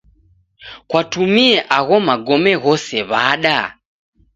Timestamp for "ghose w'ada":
2.63-3.57